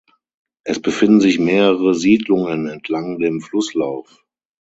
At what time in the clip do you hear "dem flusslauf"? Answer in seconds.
3.19-4.25